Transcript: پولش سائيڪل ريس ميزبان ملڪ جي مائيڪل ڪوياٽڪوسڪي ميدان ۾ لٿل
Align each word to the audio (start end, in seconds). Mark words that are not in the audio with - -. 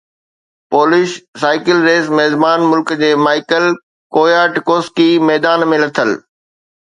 پولش 0.75 1.11
سائيڪل 1.41 1.81
ريس 1.89 2.07
ميزبان 2.19 2.65
ملڪ 2.71 2.93
جي 3.03 3.11
مائيڪل 3.25 3.67
ڪوياٽڪوسڪي 4.17 5.09
ميدان 5.29 5.69
۾ 5.75 5.81
لٿل 5.85 6.19